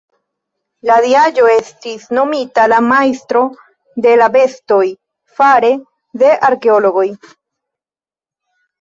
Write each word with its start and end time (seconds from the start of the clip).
La 0.89 0.95
diaĵo 1.03 1.45
estis 1.55 2.07
nomita 2.19 2.65
la 2.73 2.81
"Majstro 2.87 3.45
de 4.09 4.17
la 4.25 4.33
Bestoj" 4.39 4.83
fare 5.39 5.73
de 6.25 6.37
arkeologoj. 6.53 7.09